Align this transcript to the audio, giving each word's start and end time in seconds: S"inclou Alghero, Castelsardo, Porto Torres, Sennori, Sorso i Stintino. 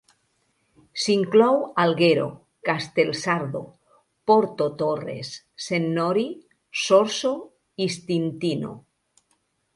S"inclou 1.01 1.57
Alghero, 1.83 2.29
Castelsardo, 2.69 3.61
Porto 4.27 4.65
Torres, 4.81 5.29
Sennori, 5.67 6.27
Sorso 6.87 7.33
i 7.87 7.91
Stintino. 7.99 8.73